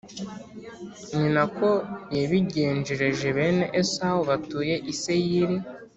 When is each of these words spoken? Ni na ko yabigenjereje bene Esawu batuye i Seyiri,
Ni 1.17 1.27
na 1.35 1.43
ko 1.57 1.69
yabigenjereje 2.19 3.27
bene 3.37 3.65
Esawu 3.81 4.21
batuye 4.29 4.75
i 4.91 4.93
Seyiri, 5.01 5.57